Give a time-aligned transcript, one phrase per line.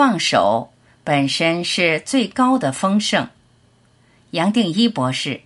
[0.00, 0.70] 放手
[1.04, 3.28] 本身是最高的丰盛。
[4.30, 5.42] 杨定一博士。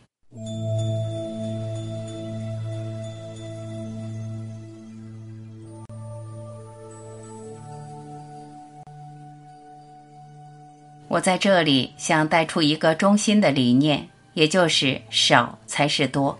[11.08, 16.38] 我在这里想带出一个中心的理念，也就是少才是多。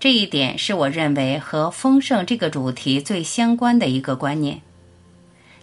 [0.00, 4.62] 这一点是我认为和丰盛这个主题最相关的一个观念。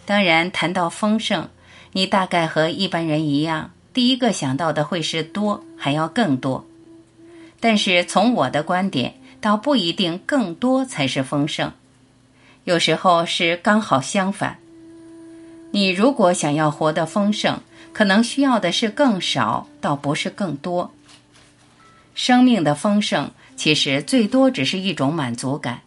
[0.06, 1.50] 当然，谈到丰盛，
[1.94, 6.66] 你大概和一般人一样，第一个想到的会是多，还要更多。
[7.60, 11.72] 但是从我的观点，倒不一定更多才是丰盛，
[12.66, 14.58] 有时候是刚好相反。
[15.72, 17.60] 你如果想要活得丰盛，
[17.94, 20.92] 可能需要的是更少，倒不是更多。
[22.16, 25.82] 生命的丰盛其实最多只是一种满足感，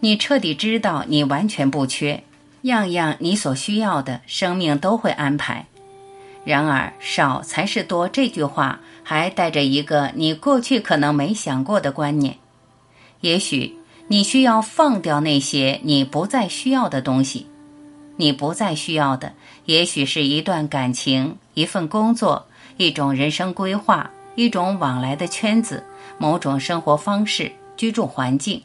[0.00, 2.22] 你彻底知道你完全不缺，
[2.62, 5.66] 样样你所需要的，生命都会安排。
[6.44, 12.38] 然而，少才是多这句话还带着一个你过去可能没想过的观念，
[13.20, 17.46] 也许你需要放掉那些你不再需要的东西。
[18.16, 19.32] 你不再需要的，
[19.66, 25.84] 也许是一段感情、一份工作、一种人生规划、一种往来的圈子、
[26.18, 28.60] 某种生活方式、居住环境。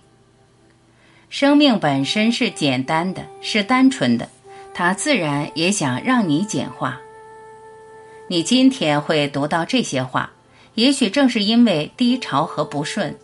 [1.34, 4.30] 生命本身是简单的，是单纯的，
[4.72, 7.02] 它自然也想让你简化。
[8.28, 10.32] 你今天会读到这些话，
[10.76, 13.18] 也许正是因为低潮和不顺，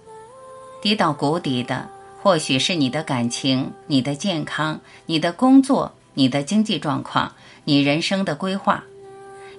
[0.81, 1.87] 低到谷底的，
[2.19, 5.93] 或许是你的感情、你的健康、你的工作。
[6.15, 7.31] 你的经济状况，
[7.63, 8.83] 你人生的规划，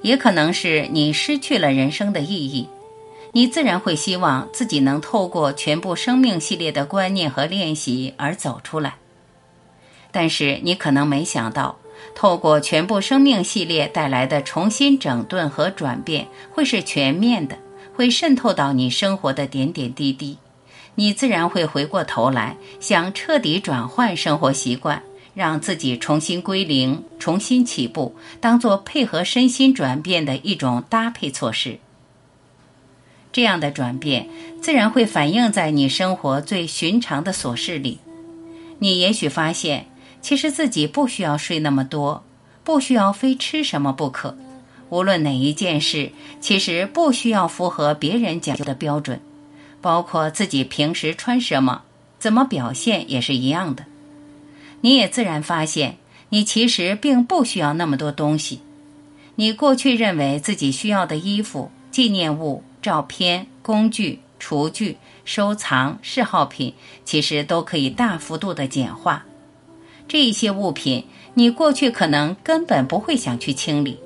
[0.03, 2.69] 也可能是你失去了人生的意义，
[3.33, 8.97] 你自然会希望自己能透过全部生命系列的观念和练习而走出来。
[10.11, 11.77] 但是你可能没想到，
[12.15, 17.57] 透过全部生命系列带来的重新整顿和转变，会是全面的，
[17.95, 20.39] 会渗透到你生活的点点滴滴，
[20.97, 25.03] 你自然会回过头来想彻底转换生活习惯。
[25.33, 31.79] 让自己重新归零、重新起步，当做配合身心转变的一种搭配措施。
[33.33, 34.29] 这样的转变
[34.61, 37.99] 自然会反映在你生活最寻常的琐事里。
[38.79, 39.87] 你也许发现，
[40.21, 42.25] 其实自己不需要睡那么多，
[42.65, 44.37] 不需要非吃什么不可。
[44.89, 49.21] 无论哪一件事，其实不需要符合别人讲究的标准，
[49.81, 51.83] 包括自己平时穿什么、
[52.19, 53.85] 怎么表现也是一样的。
[54.81, 55.99] 你也自然发现，
[56.31, 58.61] 你其实并不需要那么多东西。
[59.37, 66.75] 你过去认为自己需要的衣服、纪念物、照片、工具、厨具、收藏、嗜好品，
[67.05, 69.25] 其实都可以大幅度的简化。
[70.09, 71.05] 这一些物品，
[71.35, 73.99] 你过去可能根本不会想去清理。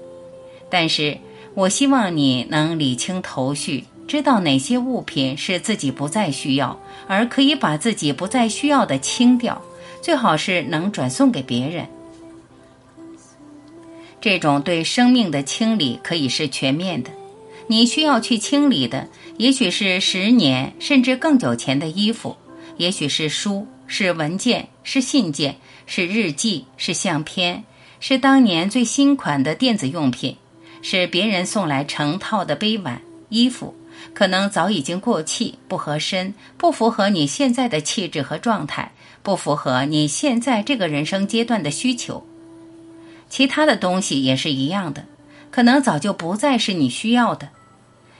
[0.69, 1.19] 但是
[1.55, 9.63] 我希望你能理清头绪，知道哪些物品是自己不再需要，而可以把自己不再需要的清掉。
[10.03, 11.87] 最好是能转送给别人。
[14.21, 17.11] 这种对生命的清理可以是全面的。
[17.67, 19.09] 你需要去清理的，
[19.39, 22.37] 也许是十年甚至更久前的衣服，
[22.77, 27.65] 也许是书、是文件、是信件、是日记、是相片，
[28.01, 30.37] 是当年最新款的电子用品，
[30.83, 33.75] 是别人送来成套的杯碗、衣服，
[34.13, 38.93] 可能早已经过气、不合身、不符合你现在的气质和状态。
[39.23, 42.27] 不符合你现在这个人生阶段的需求，
[43.31, 45.07] 其他的东西也是一样的，
[45.55, 47.49] 可能早就不再是你需要的。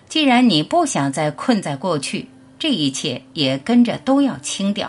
[0.09, 2.29] 既然你不想再困在过去，
[2.61, 4.89] 这一切也跟着都要清掉。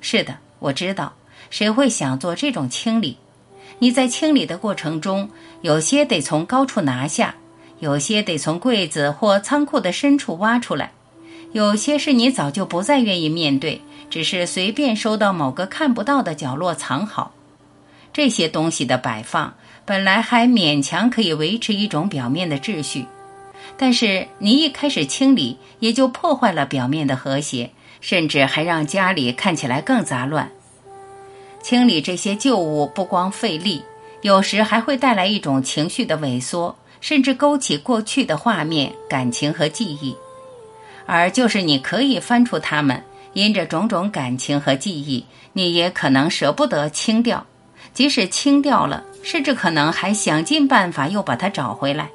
[0.00, 1.12] 是的，我知道，
[1.50, 3.18] 谁会想做这种清理？
[3.80, 5.28] 你在清理的过程中，
[5.60, 7.34] 有些得从高处拿下，
[7.80, 10.90] 有些得从柜子或仓库的深处挖出来，
[11.52, 13.82] 有些是你早就不再愿意面对。
[14.08, 17.34] 只是随便收到某个看不到的角落藏好，
[18.20, 19.54] 这些东西的摆放
[19.86, 23.06] 本来还勉强可以维持一种表面的秩序，
[23.78, 27.70] 但是你一开始清理，也就破坏了表面的和谐，
[28.02, 30.52] 甚至还让家里看起来更杂乱。
[31.62, 33.82] 清理这些旧物不光费力，
[34.20, 40.14] 有时还会带来一种情绪的萎缩，甚至勾起过去的画面、感情和记忆，
[41.06, 43.02] 而就是你可以翻出它们。
[43.32, 45.24] 因着种种感情和记忆，
[45.54, 47.46] 你也可能舍不得清掉；
[47.92, 52.10] 即使清掉了，甚至可能还想尽办法又把它找回来。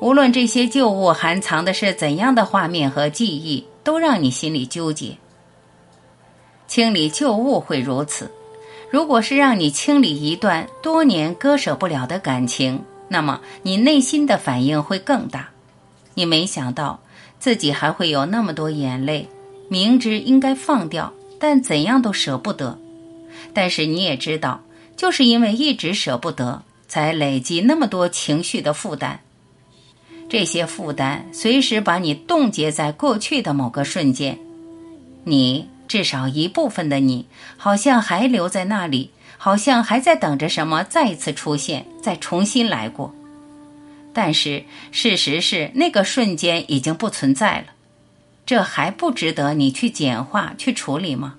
[0.00, 5.16] 无论这些旧物含藏的是怎样的画面和记忆，都让你心里纠结。
[6.66, 8.30] 清理旧物会如此，
[8.90, 15.48] 如果是让你清理一段多年割舍不了的感情，那么你内心的反应会更大。
[16.14, 17.00] 你没想到
[17.38, 19.28] 自己还会有那么多眼泪，
[19.68, 22.78] 明知应该放掉，但怎样都舍不得。
[23.54, 24.60] 但是你也知道，
[24.98, 29.20] 就是因为一直舍不得，才累积那么多情绪的负担。
[30.28, 34.38] 这些负担随时把你冻结在过去的某个瞬间，
[35.24, 35.70] 你。
[35.88, 37.24] 至少一部分的你，
[37.56, 43.14] 好像还留在那里，好像还在等着什么再一次出现，再重新来过。
[44.12, 47.68] 但是事实是，那个瞬间已经不存在了。
[48.44, 51.36] 这还不值得你去简化、去处理吗？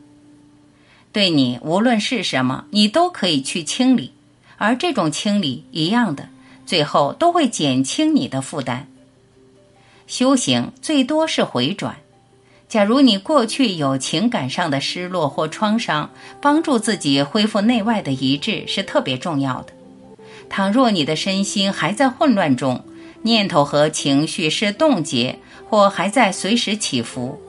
[1.12, 4.14] 对你，无论是什么，你都可以去清理，
[4.58, 6.30] 而这种清理一样的，
[6.66, 8.88] 最后都会减轻你的负担。
[10.06, 11.98] 修行最多是回转。
[12.68, 19.74] 假如你过去有情感上的失落或创伤，帮助自己恢复内外的一致是特别重要的。
[20.50, 22.84] 倘若你的身心还在混乱中，
[23.24, 27.42] 念头和情绪是冻结或还在随时起伏，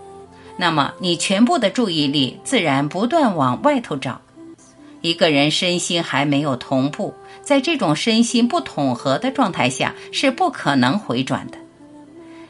[0.61, 4.21] 那么你全部的注意力自然不断往外头找。
[5.01, 11.57] 一个人身心还没有同步，在这种身心不统合的状态下，是不可能回转的。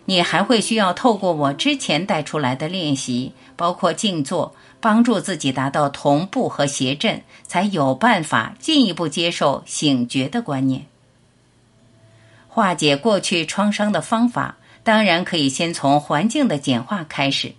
[0.06, 10.86] 你还会需要透过我之前带出来的练习，包括静坐，帮助自己达到同步和谐振，才有办法进一步接受醒觉的观念。
[12.48, 17.52] 化解过去创伤的方法，当然可以先从环境的简化开始，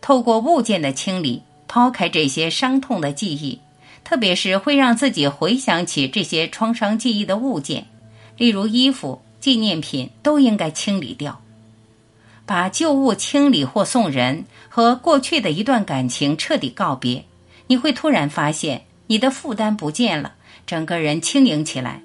[0.00, 3.58] 透过物件的清理，抛开这些伤痛的记忆，
[4.04, 7.86] 特别是会让自己回想起这些创伤记忆的物件，
[8.36, 11.40] 例如衣服、纪念品，都应该清理掉。
[12.46, 17.24] 把旧物清理或送人，和过去的一段感情彻底告别，
[17.66, 20.32] 你会突然发现你的负担不见了，
[20.66, 22.00] 整个人轻盈起来。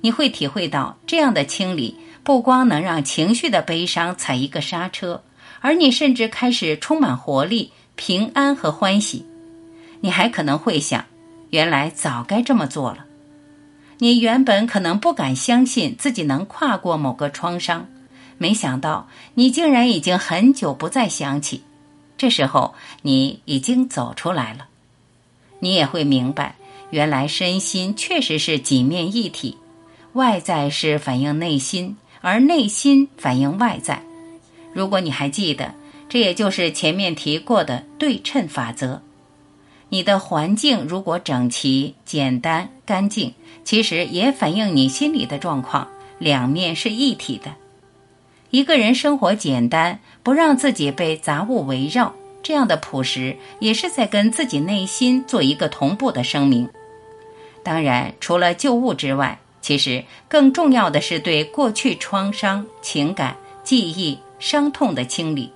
[0.00, 5.22] 你会体会到这样的清理不光能让情绪的悲伤踩一个刹车，
[5.60, 9.24] 而你甚至开始充满活力、平安和欢喜。
[10.00, 11.04] 你还可能会想，
[11.50, 13.04] 原来早该这么做了。
[13.98, 17.86] 你原本可能不敢相信自己能跨过某个创伤。
[18.38, 21.64] 没想到你竟然已经很久不再想起，
[22.16, 24.68] 这时候你已经走出来了。
[25.58, 26.54] 你也会明白，
[26.90, 29.56] 原来身心确实是几面一体，
[30.12, 34.00] 外在是反映内心，而内心反映外在。
[34.78, 35.74] 如果你还记得，
[36.08, 39.02] 这也就是前面提过的对称法则。
[39.88, 43.34] 你的环境如果整齐、简单、干净，
[43.64, 45.88] 其实也反映你心里的状况，
[46.20, 47.56] 两面是一体的。
[48.50, 52.14] 一个人生活简单，不让自己被杂物围绕，
[52.44, 56.68] 这样的朴实也是在跟自己内心做一个同步的声明。
[57.64, 65.52] 当然，除了旧物之外，其实更重要的是对过去创伤、情感、记忆、伤痛的清理。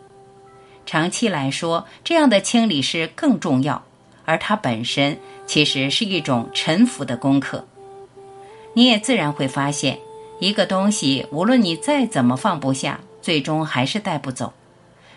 [0.84, 3.82] 长期来说，这样的清理是更重要，
[4.25, 7.64] 而它本身其实是一种沉浮的功课。
[8.75, 9.99] 你也自然会发现。
[10.40, 14.52] 一个东西，无论你再怎么放不下，最终还是带不走。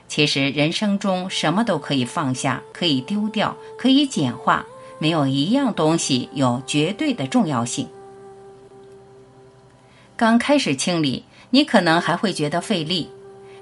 [0.07, 4.63] 其实人生中什么都可以放下，可以丢掉，可以简化，
[4.99, 7.87] 没有一样东西有绝对的重要性。
[10.15, 13.09] 刚开始清理，你可能还会觉得费力，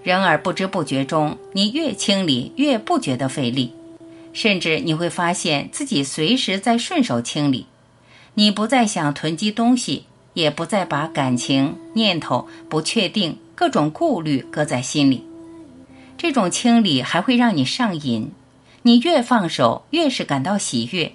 [0.03, 3.73] 然而不知不觉中，你越清理越不觉得费力，
[4.33, 7.65] 甚至你会发现自己随时在顺手清理，
[8.35, 10.05] 你不再想囤积东西。
[10.33, 15.23] 也不再把感情、念头、不确定、各种顾虑搁在心里。
[16.17, 18.31] 这种清理还会让你上瘾，
[18.81, 21.11] 你越放手，越是感到喜悦。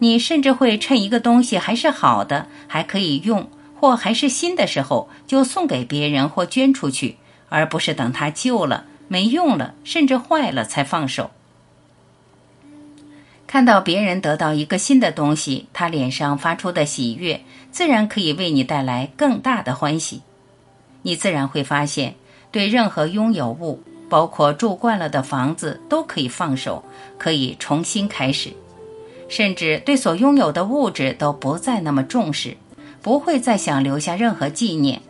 [0.00, 7.14] 你甚至会趁一个东西还是好的，还可以用，或还是新的时候，就送给别人或捐出去，
[7.48, 11.30] 而不是等它旧了、没用了，甚至坏了才放手。
[13.46, 17.40] 看到别人得到一个新的东西，他脸上发出的喜悦，
[17.70, 20.20] 自然可以为你带来更大的欢喜。
[21.00, 22.14] 你自然会发现，
[22.50, 26.84] 对任何拥有物，包括住惯了的房子，都可以放手，
[27.16, 28.52] 可以重新开始，
[29.30, 32.54] 甚至对所拥有的物质都不再那么重视，
[33.00, 35.00] 不会再想留下任何纪念。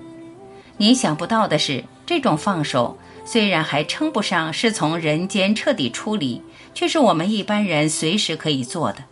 [0.76, 2.96] 你想不到的是，这种放手。
[3.26, 6.40] 虽然还称不上是从人间彻底出离，
[6.72, 9.04] 却是我们一般人随时可以做的。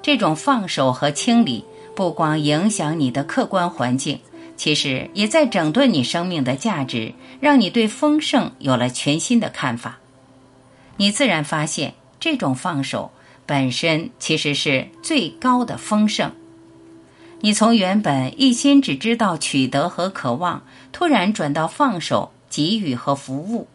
[0.00, 1.62] 这种放手和清理，
[1.94, 4.18] 不光影响你的客观环境，
[4.56, 9.98] 其实也在整顿你生命的价值，让你对丰盛有了全新的看法。
[10.96, 13.10] 你自然发现，这种放手
[13.44, 16.32] 本身其实是最高的丰盛。
[17.44, 23.68] 你从原本一心只知道取得和渴望，突然转到放手、给予和服务，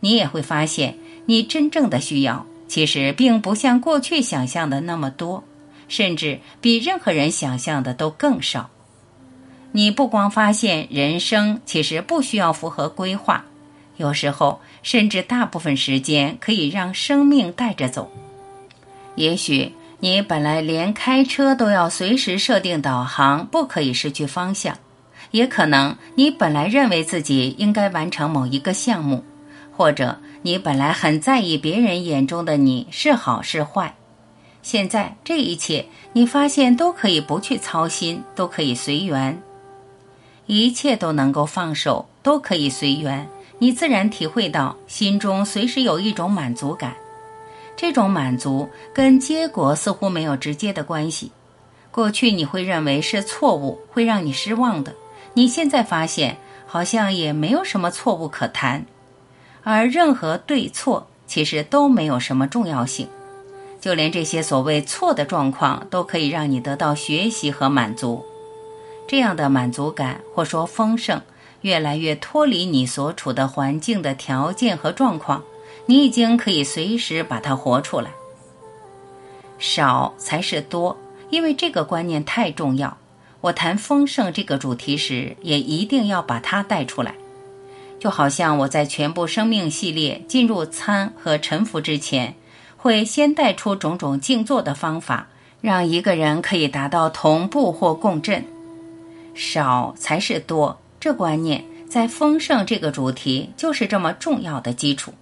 [0.00, 5.44] 你也会发现，你真正的需要其实并不像过去想象的那么多，
[5.88, 8.70] 甚至比任何人想象的都更少。
[9.72, 13.44] 你不光发现人生其实不需要符合规划，
[13.98, 18.10] 有时候甚至大部分时间可以让生命带着走。
[19.16, 19.70] 也许。
[20.04, 24.74] 你本来连开车都要随时设定导航，不可以失去方向；
[25.30, 29.22] 也可能你本来认为自己应该完成某一个项目，
[29.70, 33.94] 或者你本来很在意别人眼中的你是好是坏。
[34.60, 39.40] 现在这一切，你发现都可以不去操心，都可以随缘，
[40.46, 43.28] 一切都能够放手，都可以随缘。
[43.60, 46.92] 你自然体会到心中随时有一种满足感。
[47.76, 51.32] 这种满足跟结果似乎没有直接的关系。
[51.90, 54.94] 过去你会认为是错误会让你失望的，
[55.34, 58.86] 你现在发现好像也没有什么错误可谈，
[59.62, 63.08] 而任何对错其实都没有什么重要性。
[63.80, 68.24] 就连这些所谓错的状况都可以让你得到学习和满足。
[69.08, 71.20] 这样的满足感或说丰盛，
[71.62, 75.42] 越来越脱离你所处的环境的条件和状况。
[75.86, 78.10] 你已经可以随时把它活出来。
[79.58, 80.96] 少才是多，
[81.30, 82.96] 因为这个观念太重要。
[83.40, 87.14] 我谈丰盛这个主题时，也一定要把它带出来。
[87.98, 92.34] 就好像我在全部生命系列进入参和沉浮之前，
[92.76, 95.28] 会先带出种种静坐的方法，
[95.60, 98.44] 让一个人可以达到同步或共振。
[99.34, 105.14] 少才是多，这观念在丰盛这个主题就是这么重要的基础。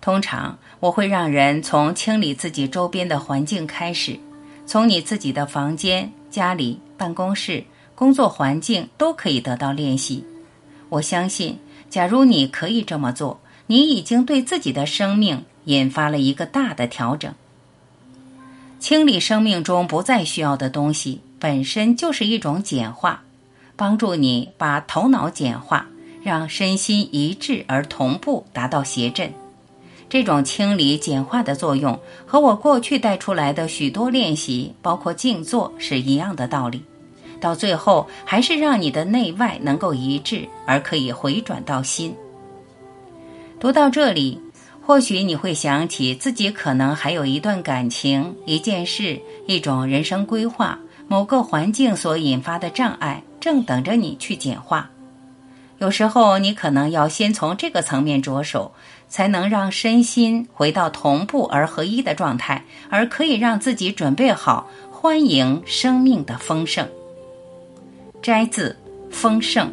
[0.00, 4.18] 通常我会让人从清理自己周边的环境开始，
[4.66, 7.62] 从你自己的房间、家里、办公室、
[7.94, 10.24] 工作环境都可以得到练习。
[10.88, 11.58] 我相信，
[11.90, 17.34] 假如你可以这么做，你已经对自己的生命引发了一个大的调整。
[18.78, 23.22] 清理生命中不再需要的东西，本身就是一种简化，
[23.76, 25.86] 帮助你把头脑简化，
[26.22, 29.30] 让身心一致而同步，达到协振。
[30.10, 36.82] 这种清理简化的作用，和我过去带出来的许多练习，包括静坐，是一样的道理。
[37.40, 42.12] 到最后，还是让你的内外能够一致，而可以回转到心。
[43.60, 44.40] 读到这里，
[44.84, 50.76] 或许你会想起自己可能还有一段感情、一件事、一种人生规划、
[51.06, 54.90] 某个环境所引发的障碍，正等着你去简化。
[55.78, 58.72] 有时候，你可能要先从这个层面着手。
[59.10, 66.88] 才能让身心回到同步而合一的状态，而可以让自己准备好欢迎生命的丰盛。
[68.22, 68.74] 摘自
[69.14, 69.68] 《丰盛》。